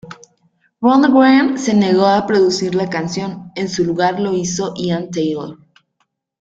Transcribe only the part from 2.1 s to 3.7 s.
producir la canción; en